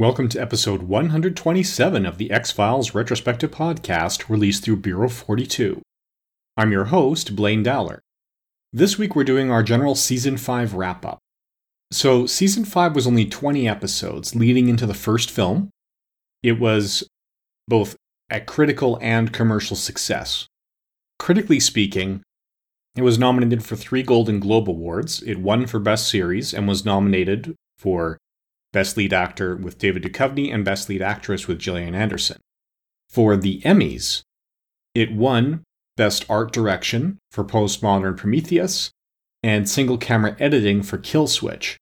Welcome 0.00 0.30
to 0.30 0.40
episode 0.40 0.84
127 0.84 2.06
of 2.06 2.16
the 2.16 2.30
X 2.30 2.50
Files 2.50 2.94
retrospective 2.94 3.50
podcast 3.50 4.30
released 4.30 4.64
through 4.64 4.76
Bureau 4.76 5.10
42. 5.10 5.82
I'm 6.56 6.72
your 6.72 6.86
host, 6.86 7.36
Blaine 7.36 7.62
Dowler. 7.62 8.00
This 8.72 8.96
week 8.96 9.14
we're 9.14 9.24
doing 9.24 9.50
our 9.50 9.62
general 9.62 9.94
season 9.94 10.38
5 10.38 10.72
wrap 10.72 11.04
up. 11.04 11.18
So, 11.92 12.24
season 12.24 12.64
5 12.64 12.94
was 12.94 13.06
only 13.06 13.26
20 13.26 13.68
episodes 13.68 14.34
leading 14.34 14.70
into 14.70 14.86
the 14.86 14.94
first 14.94 15.30
film. 15.30 15.68
It 16.42 16.58
was 16.58 17.06
both 17.68 17.94
a 18.30 18.40
critical 18.40 18.98
and 19.02 19.34
commercial 19.34 19.76
success. 19.76 20.46
Critically 21.18 21.60
speaking, 21.60 22.22
it 22.96 23.02
was 23.02 23.18
nominated 23.18 23.62
for 23.62 23.76
three 23.76 24.02
Golden 24.02 24.40
Globe 24.40 24.70
Awards. 24.70 25.22
It 25.24 25.40
won 25.40 25.66
for 25.66 25.78
Best 25.78 26.08
Series 26.08 26.54
and 26.54 26.66
was 26.66 26.86
nominated 26.86 27.54
for 27.78 28.16
Best 28.72 28.96
Lead 28.96 29.12
Actor 29.12 29.56
with 29.56 29.78
David 29.78 30.02
Duchovny 30.02 30.52
and 30.52 30.64
Best 30.64 30.88
Lead 30.88 31.02
Actress 31.02 31.46
with 31.46 31.58
Gillian 31.58 31.94
Anderson. 31.94 32.38
For 33.08 33.36
the 33.36 33.60
Emmys, 33.62 34.22
it 34.94 35.12
won 35.12 35.64
Best 35.96 36.24
Art 36.30 36.52
Direction 36.52 37.18
for 37.30 37.44
Postmodern 37.44 38.16
Prometheus 38.16 38.90
and 39.42 39.68
Single 39.68 39.98
Camera 39.98 40.36
Editing 40.38 40.82
for 40.82 40.98
Kill 40.98 41.26
Switch. 41.26 41.76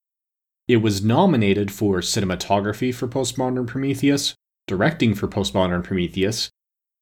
It 0.67 0.79
was 0.79 1.05
nominated 1.05 1.71
for 1.71 1.99
Cinematography 2.01 2.95
for 2.95 3.09
Postmodern 3.09 3.67
Prometheus, 3.67 4.35
Directing 4.67 5.15
for 5.15 5.29
Postmodern 5.29 5.83
Prometheus, 5.83 6.51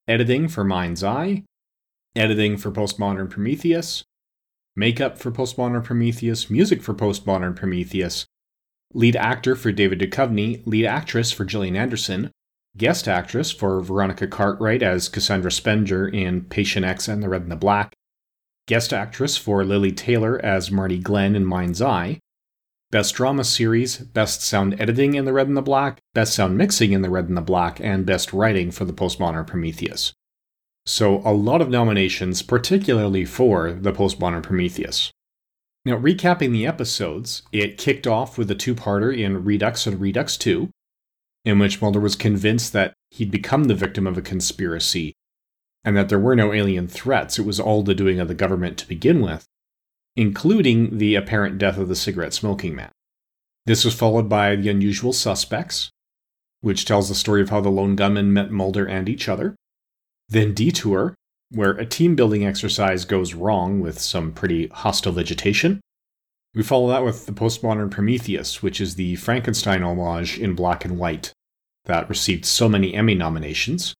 Editing 0.06 0.48
for 0.48 0.62
Mind's 0.62 1.03
Eye, 1.03 1.44
Editing 2.14 2.56
for 2.56 2.70
Postmodern 2.70 3.28
Prometheus, 3.28 4.05
Makeup 4.77 5.19
for 5.19 5.32
Postmodern 5.32 5.82
Prometheus, 5.82 6.48
Music 6.48 6.82
for 6.82 6.94
Postmodern 6.94 7.56
Prometheus, 7.56 8.27
Lead 8.97 9.14
actor 9.14 9.55
for 9.55 9.72
David 9.72 10.00
Duchovny, 10.00 10.66
lead 10.66 10.86
actress 10.86 11.30
for 11.30 11.44
Gillian 11.44 11.77
Anderson, 11.77 12.30
guest 12.78 13.06
actress 13.06 13.53
for 13.53 13.83
Veronica 13.83 14.27
Cartwright 14.27 14.83
as 14.83 15.11
Cassandra 15.11 15.53
Spender 15.53 16.08
in 16.08 16.44
Patient 16.44 16.86
X 16.86 17.06
and 17.06 17.22
the 17.22 17.28
Red 17.28 17.42
and 17.42 17.53
the 17.53 17.56
Black, 17.56 17.92
guest 18.66 18.94
actress 18.94 19.36
for 19.36 19.62
Lili 19.66 19.92
Taylor 19.92 20.42
as 20.42 20.70
Marty 20.70 20.98
Glenn 20.98 21.36
in 21.36 21.44
Mind's 21.44 21.83
Eye, 21.83 22.20
Best 22.91 23.16
Drama 23.16 23.44
Series, 23.44 23.98
Best 23.98 24.41
Sound 24.41 24.80
Editing 24.80 25.12
in 25.12 25.27
The 25.27 25.34
Red 25.34 25.48
and 25.48 25.58
the 25.58 25.60
Black, 25.60 25.98
Best 26.14 26.34
Sound 26.34 26.56
Mixing 26.56 26.92
in 26.92 27.03
The 27.03 27.10
Red 27.10 27.28
and 27.28 27.36
the 27.36 27.42
Black, 27.42 27.78
and 27.81 28.06
Best 28.06 28.33
Writing 28.33 28.70
for 28.70 28.86
the 28.86 28.94
Postmodern 28.94 29.47
Prometheus. 29.47 30.14
So, 30.86 31.20
a 31.22 31.34
lot 31.34 31.60
of 31.60 31.69
nominations, 31.69 32.41
particularly 32.41 33.27
for 33.27 33.72
the 33.72 33.92
Postmodern 33.92 34.42
Prometheus. 34.42 35.12
Now, 35.86 35.96
recapping 35.96 36.50
the 36.50 36.66
episodes, 36.66 37.42
it 37.52 37.78
kicked 37.78 38.08
off 38.08 38.36
with 38.36 38.50
a 38.50 38.56
two 38.56 38.74
parter 38.74 39.16
in 39.16 39.44
Redux 39.44 39.86
and 39.86 40.00
Redux 40.00 40.36
2, 40.36 40.68
in 41.44 41.60
which 41.60 41.80
Mulder 41.80 42.00
was 42.00 42.16
convinced 42.16 42.72
that 42.72 42.94
he'd 43.12 43.30
become 43.30 43.64
the 43.64 43.74
victim 43.76 44.04
of 44.04 44.18
a 44.18 44.22
conspiracy 44.22 45.14
and 45.84 45.96
that 45.96 46.08
there 46.08 46.18
were 46.18 46.34
no 46.34 46.52
alien 46.52 46.88
threats. 46.88 47.38
It 47.38 47.46
was 47.46 47.60
all 47.60 47.84
the 47.84 47.94
doing 47.94 48.18
of 48.18 48.26
the 48.26 48.34
government 48.34 48.78
to 48.78 48.88
begin 48.88 49.20
with, 49.20 49.44
including 50.16 50.98
the 50.98 51.14
apparent 51.14 51.56
death 51.56 51.78
of 51.78 51.86
the 51.86 51.94
cigarette 51.94 52.34
smoking 52.34 52.75
man. 52.75 52.91
This 53.64 53.84
was 53.84 53.94
followed 53.94 54.28
by 54.28 54.56
The 54.56 54.70
Unusual 54.70 55.12
Suspects, 55.12 55.91
which 56.62 56.84
tells 56.84 57.08
the 57.08 57.14
story 57.14 57.42
of 57.42 57.50
how 57.50 57.60
the 57.60 57.69
lone 57.69 57.94
gunman 57.94 58.32
met 58.32 58.50
Mulder 58.50 58.88
and 58.88 59.08
each 59.08 59.28
other. 59.28 59.54
Then 60.28 60.52
Detour, 60.52 61.14
where 61.50 61.72
a 61.72 61.86
team 61.86 62.16
building 62.16 62.44
exercise 62.44 63.04
goes 63.04 63.34
wrong 63.34 63.80
with 63.80 64.00
some 64.00 64.32
pretty 64.32 64.68
hostile 64.68 65.12
vegetation. 65.12 65.80
We 66.54 66.62
follow 66.62 66.88
that 66.88 67.04
with 67.04 67.26
the 67.26 67.32
postmodern 67.32 67.90
Prometheus, 67.90 68.62
which 68.62 68.80
is 68.80 68.94
the 68.94 69.16
Frankenstein 69.16 69.82
homage 69.82 70.38
in 70.38 70.54
black 70.54 70.84
and 70.84 70.98
white 70.98 71.32
that 71.84 72.08
received 72.08 72.44
so 72.44 72.68
many 72.68 72.94
Emmy 72.94 73.14
nominations. 73.14 73.94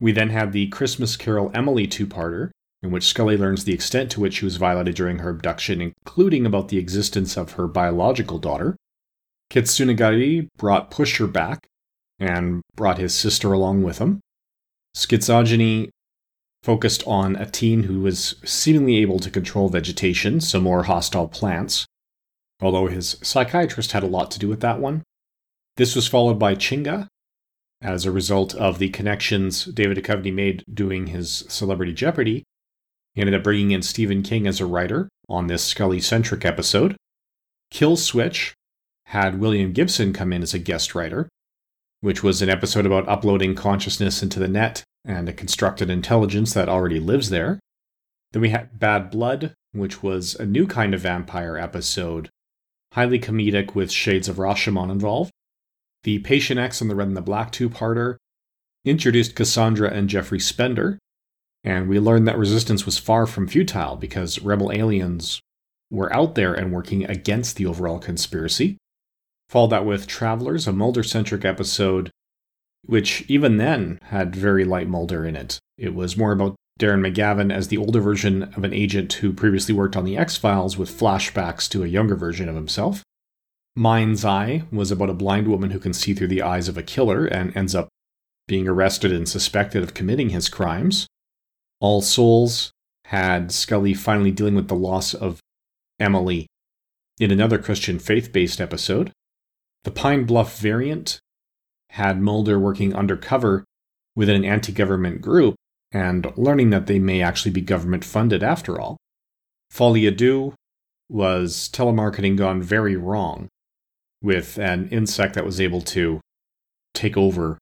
We 0.00 0.12
then 0.12 0.30
had 0.30 0.52
the 0.52 0.68
Christmas 0.68 1.16
Carol 1.16 1.50
Emily 1.54 1.86
two 1.86 2.06
parter, 2.06 2.50
in 2.82 2.90
which 2.92 3.06
Scully 3.06 3.36
learns 3.36 3.64
the 3.64 3.74
extent 3.74 4.10
to 4.12 4.20
which 4.20 4.34
she 4.34 4.44
was 4.44 4.56
violated 4.56 4.94
during 4.94 5.18
her 5.18 5.30
abduction, 5.30 5.80
including 5.80 6.46
about 6.46 6.68
the 6.68 6.78
existence 6.78 7.36
of 7.36 7.52
her 7.52 7.66
biological 7.66 8.38
daughter. 8.38 8.76
Kitsunegari 9.50 10.46
brought 10.56 10.90
Pusher 10.90 11.26
back 11.26 11.66
and 12.20 12.62
brought 12.76 12.98
his 12.98 13.14
sister 13.14 13.52
along 13.52 13.82
with 13.82 13.98
him. 13.98 14.20
Schizogeny 14.96 15.88
focused 16.68 17.02
on 17.06 17.34
a 17.36 17.46
teen 17.46 17.84
who 17.84 18.00
was 18.00 18.34
seemingly 18.44 18.98
able 18.98 19.18
to 19.18 19.30
control 19.30 19.70
vegetation, 19.70 20.38
some 20.38 20.62
more 20.62 20.82
hostile 20.82 21.26
plants, 21.26 21.86
although 22.60 22.88
his 22.88 23.16
psychiatrist 23.22 23.92
had 23.92 24.02
a 24.02 24.06
lot 24.06 24.30
to 24.30 24.38
do 24.38 24.48
with 24.48 24.60
that 24.60 24.78
one. 24.78 25.02
This 25.78 25.96
was 25.96 26.06
followed 26.06 26.38
by 26.38 26.54
Chinga, 26.54 27.06
as 27.80 28.04
a 28.04 28.12
result 28.12 28.54
of 28.54 28.78
the 28.78 28.90
connections 28.90 29.64
David 29.64 29.96
Duchovny 29.96 30.30
made 30.30 30.62
doing 30.70 31.06
his 31.06 31.46
Celebrity 31.48 31.94
Jeopardy. 31.94 32.44
He 33.14 33.22
ended 33.22 33.34
up 33.34 33.44
bringing 33.44 33.70
in 33.70 33.80
Stephen 33.80 34.22
King 34.22 34.46
as 34.46 34.60
a 34.60 34.66
writer 34.66 35.08
on 35.26 35.46
this 35.46 35.64
Scully 35.64 36.02
centric 36.02 36.44
episode. 36.44 36.96
Kill 37.70 37.96
Switch 37.96 38.52
had 39.06 39.40
William 39.40 39.72
Gibson 39.72 40.12
come 40.12 40.34
in 40.34 40.42
as 40.42 40.52
a 40.52 40.58
guest 40.58 40.94
writer, 40.94 41.30
which 42.02 42.22
was 42.22 42.42
an 42.42 42.50
episode 42.50 42.84
about 42.84 43.08
uploading 43.08 43.54
consciousness 43.54 44.22
into 44.22 44.38
the 44.38 44.48
net 44.48 44.84
and 45.04 45.28
a 45.28 45.32
constructed 45.32 45.90
intelligence 45.90 46.52
that 46.54 46.68
already 46.68 47.00
lives 47.00 47.30
there. 47.30 47.58
Then 48.32 48.42
we 48.42 48.50
had 48.50 48.78
Bad 48.78 49.10
Blood, 49.10 49.54
which 49.72 50.02
was 50.02 50.34
a 50.34 50.46
new 50.46 50.66
kind 50.66 50.94
of 50.94 51.00
vampire 51.00 51.56
episode, 51.56 52.28
highly 52.92 53.18
comedic 53.18 53.74
with 53.74 53.90
shades 53.90 54.28
of 54.28 54.36
Rashomon 54.36 54.90
involved. 54.90 55.30
The 56.04 56.18
Patient 56.20 56.60
X 56.60 56.80
and 56.80 56.90
the 56.90 56.94
Red 56.94 57.08
and 57.08 57.16
the 57.16 57.22
Black 57.22 57.52
two 57.52 57.68
parter 57.68 58.16
introduced 58.84 59.34
Cassandra 59.34 59.90
and 59.90 60.08
Jeffrey 60.08 60.40
Spender, 60.40 60.98
and 61.64 61.88
we 61.88 61.98
learned 61.98 62.28
that 62.28 62.38
resistance 62.38 62.86
was 62.86 62.98
far 62.98 63.26
from 63.26 63.48
futile 63.48 63.96
because 63.96 64.40
rebel 64.40 64.70
aliens 64.72 65.40
were 65.90 66.12
out 66.14 66.34
there 66.34 66.54
and 66.54 66.72
working 66.72 67.04
against 67.04 67.56
the 67.56 67.66
overall 67.66 67.98
conspiracy. 67.98 68.76
Followed 69.48 69.70
that 69.70 69.86
with 69.86 70.06
Travelers, 70.06 70.66
a 70.66 70.72
Mulder 70.72 71.02
centric 71.02 71.44
episode 71.44 72.10
which 72.88 73.22
even 73.28 73.58
then 73.58 73.98
had 74.04 74.34
very 74.34 74.64
light 74.64 74.88
Mulder 74.88 75.26
in 75.26 75.36
it. 75.36 75.58
It 75.76 75.94
was 75.94 76.16
more 76.16 76.32
about 76.32 76.56
Darren 76.80 77.06
McGavin 77.06 77.52
as 77.52 77.68
the 77.68 77.76
older 77.76 78.00
version 78.00 78.44
of 78.54 78.64
an 78.64 78.72
agent 78.72 79.12
who 79.12 79.34
previously 79.34 79.74
worked 79.74 79.94
on 79.94 80.04
the 80.04 80.16
X 80.16 80.38
Files 80.38 80.78
with 80.78 80.90
flashbacks 80.90 81.68
to 81.68 81.84
a 81.84 81.88
younger 81.88 82.16
version 82.16 82.48
of 82.48 82.54
himself. 82.54 83.02
Mind's 83.76 84.24
Eye 84.24 84.62
was 84.72 84.90
about 84.90 85.10
a 85.10 85.14
blind 85.14 85.48
woman 85.48 85.70
who 85.70 85.78
can 85.78 85.92
see 85.92 86.14
through 86.14 86.28
the 86.28 86.40
eyes 86.40 86.66
of 86.66 86.78
a 86.78 86.82
killer 86.82 87.26
and 87.26 87.54
ends 87.54 87.74
up 87.74 87.88
being 88.46 88.66
arrested 88.66 89.12
and 89.12 89.28
suspected 89.28 89.82
of 89.82 89.92
committing 89.92 90.30
his 90.30 90.48
crimes. 90.48 91.06
All 91.80 92.00
Souls 92.00 92.70
had 93.04 93.52
Scully 93.52 93.92
finally 93.92 94.30
dealing 94.30 94.54
with 94.54 94.68
the 94.68 94.74
loss 94.74 95.12
of 95.12 95.40
Emily 96.00 96.46
in 97.20 97.30
another 97.30 97.58
Christian 97.58 97.98
faith 97.98 98.32
based 98.32 98.62
episode. 98.62 99.12
The 99.84 99.90
Pine 99.90 100.24
Bluff 100.24 100.58
variant 100.58 101.20
had 101.90 102.20
Mulder 102.20 102.58
working 102.58 102.94
undercover 102.94 103.64
within 104.14 104.36
an 104.36 104.44
anti 104.44 104.72
government 104.72 105.20
group 105.20 105.54
and 105.92 106.30
learning 106.36 106.70
that 106.70 106.86
they 106.86 106.98
may 106.98 107.22
actually 107.22 107.50
be 107.50 107.60
government 107.60 108.04
funded 108.04 108.42
after 108.42 108.80
all. 108.80 108.98
À 109.72 110.16
Deux 110.16 110.54
was 111.08 111.68
telemarketing 111.72 112.36
gone 112.36 112.62
very 112.62 112.96
wrong, 112.96 113.48
with 114.22 114.58
an 114.58 114.88
insect 114.88 115.34
that 115.34 115.44
was 115.44 115.60
able 115.60 115.80
to 115.80 116.20
take 116.94 117.16
over 117.16 117.58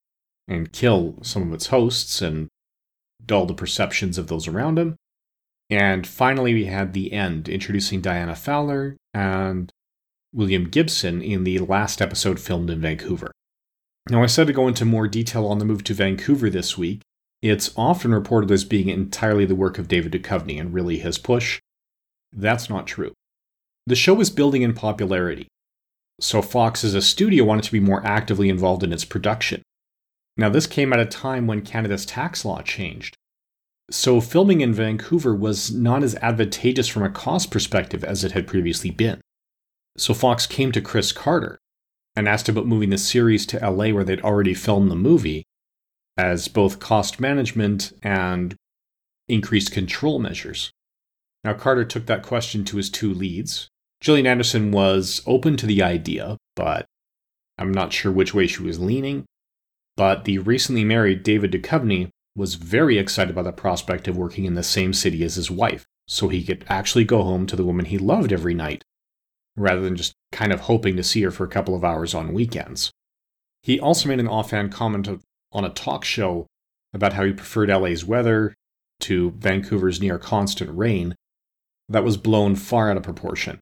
and 0.49 0.73
kill 0.73 1.17
some 1.23 1.43
of 1.43 1.53
its 1.53 1.69
hosts 1.69 2.23
and 2.23 2.49
dull 3.25 3.47
the 3.47 3.55
perceptions 3.55 4.19
of 4.19 4.29
those 4.29 4.49
around 4.49 4.79
him. 4.79 4.97
And 5.69 6.07
finally, 6.07 6.55
we 6.55 6.67
had 6.67 6.93
the 6.93 7.13
end, 7.13 7.49
introducing 7.49 8.01
Diana 8.01 8.37
Fowler 8.37 8.97
and 9.13 9.71
William 10.33 10.69
Gibson 10.69 11.23
in 11.23 11.45
the 11.45 11.59
last 11.59 12.01
episode 12.01 12.39
filmed 12.39 12.71
in 12.71 12.81
Vancouver. 12.81 13.33
Now, 14.09 14.23
I 14.23 14.27
said 14.27 14.47
to 14.47 14.53
go 14.53 14.69
into 14.69 14.85
more 14.85 15.09
detail 15.09 15.47
on 15.47 15.59
the 15.59 15.65
move 15.65 15.83
to 15.85 15.95
Vancouver 15.95 16.49
this 16.49 16.79
week. 16.79 17.01
It's 17.43 17.73
often 17.77 18.15
reported 18.15 18.51
as 18.51 18.65
being 18.65 18.89
entirely 18.89 19.45
the 19.45 19.57
work 19.57 19.79
of 19.79 19.89
David 19.89 20.13
Duchovny 20.13 20.61
and 20.61 20.73
really 20.73 20.99
his 20.99 21.19
push. 21.19 21.61
That's 22.33 22.71
not 22.71 22.87
true. 22.87 23.13
The 23.87 23.97
show 23.97 24.21
is 24.21 24.31
building 24.31 24.63
in 24.63 24.75
popularity, 24.75 25.49
so 26.21 26.41
Fox 26.41 26.83
as 26.83 26.95
a 26.95 27.03
studio 27.03 27.45
wanted 27.45 27.65
to 27.65 27.73
be 27.73 27.81
more 27.81 28.05
actively 28.07 28.49
involved 28.49 28.83
in 28.83 28.93
its 28.93 29.05
production. 29.05 29.63
Now, 30.37 30.49
this 30.49 30.67
came 30.67 30.93
at 30.93 31.01
a 31.01 31.07
time 31.07 31.47
when 31.47 31.63
Canada's 31.63 32.07
tax 32.07 32.45
law 32.45 32.63
changed. 32.63 33.17
So, 33.91 34.21
filming 34.21 34.61
in 34.61 34.75
Vancouver 34.75 35.35
was 35.35 35.73
not 35.73 36.03
as 36.03 36.17
advantageous 36.17 36.89
from 36.89 37.05
a 37.05 37.11
cost 37.11 37.51
perspective 37.51 38.03
as 38.03 38.25
it 38.25 38.33
had 38.33 38.47
previously 38.47 38.91
been. 38.91 39.21
So, 39.97 40.13
Fox 40.13 40.47
came 40.47 40.73
to 40.73 40.81
Chris 40.81 41.13
Carter, 41.13 41.59
and 42.17 42.27
asked 42.27 42.49
about 42.49 42.67
moving 42.67 42.91
the 42.91 42.99
series 42.99 43.45
to 43.47 43.59
LA 43.59 43.91
where 43.91 44.05
they'd 44.05 44.23
already 44.23 44.55
filmed 44.55 44.91
the 44.91 44.97
movie 44.97 45.45
as 46.17 46.49
both 46.49 46.81
cost 46.81 47.21
management 47.21 47.93
and 48.03 48.57
increased 49.29 49.71
control 49.71 50.19
measures. 50.19 50.71
Now, 51.45 51.53
Carter 51.53 51.85
took 51.85 52.07
that 52.07 52.23
question 52.23 52.65
to 52.65 52.79
his 52.79 52.91
two 52.91 53.13
leads. 53.13 53.69
Gillian 54.01 54.27
Anderson 54.27 54.73
was 54.73 55.23
open 55.27 55.57
to 55.59 55.67
the 55.67 55.83
idea, 55.83 56.39
but 56.55 56.87
I'm 57.59 57.73
not 57.73 57.93
sure 57.93 58.11
which 58.11 58.35
way 58.35 58.47
she 58.47 58.63
was 58.63 58.81
leaning, 58.81 59.27
but 59.97 60.25
the 60.25 60.39
recently 60.39 60.85
married 60.85 61.23
David 61.23 61.53
Duchovny 61.53 62.09
was 62.35 62.55
very 62.57 62.99
excited 62.99 63.35
by 63.35 63.43
the 63.43 63.53
prospect 63.53 64.09
of 64.09 64.17
working 64.17 64.45
in 64.45 64.55
the 64.55 64.63
same 64.63 64.93
city 64.93 65.23
as 65.25 65.37
his 65.37 65.51
wife, 65.51 65.87
so 66.07 66.29
he 66.29 66.45
could 66.45 66.65
actually 66.69 67.05
go 67.05 67.23
home 67.23 67.47
to 67.47 67.57
the 67.57 67.65
woman 67.65 67.87
he 67.87 67.99
loved 67.99 68.33
every 68.33 68.55
night, 68.55 68.85
rather 69.57 69.81
than 69.81 69.97
just 69.97 70.13
kind 70.33 70.53
of 70.53 70.61
hoping 70.61 70.97
to 70.97 71.03
see 71.03 71.23
her 71.23 71.31
for 71.31 71.45
a 71.45 71.49
couple 71.49 71.75
of 71.75 71.85
hours 71.85 72.15
on 72.15 72.33
weekends. 72.33 72.91
He 73.63 73.81
also 73.81 74.09
made 74.09 74.21
an 74.21 74.29
offhand 74.29 74.73
comment 74.73 75.09
on 75.53 75.65
a 75.65 75.71
talk 75.71 76.05
show 76.05 76.47
about 76.93 77.15
how 77.15 77.25
he 77.25 77.33
preferred 77.33 77.69
LA's 77.69 78.05
weather 78.05 78.55
to 79.01 79.33
Vancouver's 79.33 80.01
near 80.01 80.19
constant 80.19 80.77
rain 80.77 81.15
that 81.89 82.05
was 82.05 82.17
blown 82.17 82.57
far 82.57 82.91
out 82.91 82.97
of 82.97 83.03
proportion. 83.03 83.59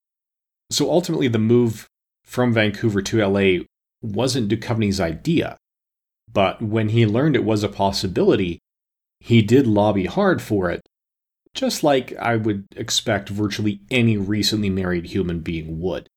So 0.71 0.91
ultimately, 0.91 1.29
the 1.29 1.39
move 1.39 1.87
from 2.25 2.53
Vancouver 2.53 3.03
to 3.03 3.27
LA 3.27 3.65
wasn't 4.03 4.49
Duchovny's 4.49 5.01
idea. 5.01 5.57
But 6.33 6.61
when 6.63 6.91
he 6.91 7.07
learned 7.07 7.37
it 7.37 7.45
was 7.45 7.63
a 7.63 7.69
possibility, 7.69 8.59
he 9.21 9.43
did 9.43 9.67
lobby 9.67 10.07
hard 10.07 10.43
for 10.43 10.71
it, 10.71 10.83
just 11.55 11.85
like 11.85 12.15
I 12.17 12.37
would 12.37 12.67
expect 12.77 13.29
virtually 13.29 13.81
any 13.91 14.17
recently 14.17 14.71
married 14.71 15.07
human 15.07 15.41
being 15.41 15.81
would. 15.81 16.09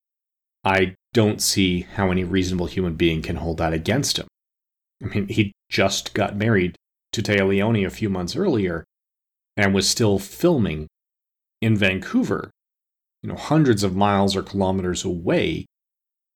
I 0.64 0.96
don't 1.14 1.42
see 1.42 1.82
how 1.82 2.12
any 2.12 2.24
reasonable 2.24 2.66
human 2.66 2.96
being 2.96 3.22
can 3.22 3.38
hold 3.38 3.58
that 3.60 3.74
against 3.74 4.18
him. 4.18 4.28
I 5.02 5.08
mean, 5.08 5.28
he 5.28 5.54
just 5.70 6.14
got 6.14 6.36
married 6.36 6.76
to 7.14 7.22
Téa 7.22 7.48
Leoni 7.48 7.86
a 7.86 7.90
few 7.90 8.10
months 8.10 8.36
earlier 8.36 8.84
and 9.56 9.74
was 9.74 9.88
still 9.88 10.20
filming 10.20 10.88
in 11.62 11.76
Vancouver, 11.76 12.52
you 13.24 13.30
know, 13.30 13.36
hundreds 13.36 13.84
of 13.84 13.96
miles 13.96 14.36
or 14.36 14.44
kilometers 14.44 15.06
away 15.06 15.66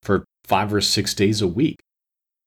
for 0.02 0.26
five 0.46 0.74
or 0.74 0.82
six 0.82 1.14
days 1.14 1.42
a 1.42 1.48
week 1.48 1.78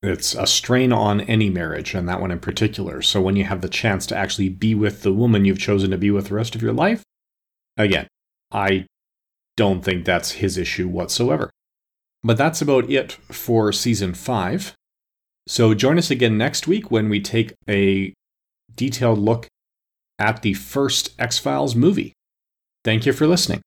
it's 0.05 0.35
a 0.35 0.47
strain 0.47 0.93
on 0.93 1.23
any 1.23 1.51
marriage 1.51 1.95
and 1.95 2.09
that 2.09 2.21
one 2.21 2.31
in 2.31 2.41
particular. 2.41 3.03
So 3.03 3.21
when 3.21 3.37
you 3.37 3.45
have 3.45 3.61
the 3.61 3.69
chance 3.69 4.07
to 4.07 4.17
actually 4.17 4.49
be 4.49 4.75
with 4.75 5.03
the 5.03 5.13
woman 5.13 5.45
you've 5.45 5.59
chosen 5.59 5.91
to 5.91 5.99
be 5.99 6.11
with 6.11 6.29
the 6.29 6.35
rest 6.35 6.55
of 6.55 6.63
your 6.63 6.73
life, 6.73 7.03
again, 7.77 8.09
I 8.53 8.87
don't 9.57 9.85
think 9.85 10.05
that's 10.05 10.33
his 10.33 10.59
issue 10.59 10.89
whatsoever. 10.89 11.51
But 12.23 12.37
that's 12.37 12.63
about 12.63 12.91
it 12.91 13.13
for 13.31 13.73
season 13.73 14.15
5. 14.15 14.75
So 15.47 15.75
join 15.75 15.99
us 15.99 16.11
again 16.11 16.39
next 16.39 16.67
week 16.67 16.91
when 16.91 17.09
we 17.09 17.21
take 17.21 17.55
a 17.69 18.15
detailed 18.75 19.19
look 19.19 19.47
at 20.19 20.43
the 20.43 20.55
first 20.55 21.11
X 21.19 21.39
Files 21.39 21.75
movie. 21.75 22.13
Thank 22.85 23.07
you 23.07 23.13
for 23.13 23.27
listening. 23.27 23.61